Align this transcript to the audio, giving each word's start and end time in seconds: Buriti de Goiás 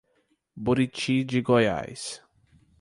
Buriti 0.57 1.23
de 1.23 1.43
Goiás 1.43 2.23